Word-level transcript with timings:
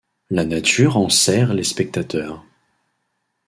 La 0.31 0.45
nature 0.45 0.97
enserre 0.97 1.53
les 1.53 1.63
spectateurs. 1.63 2.43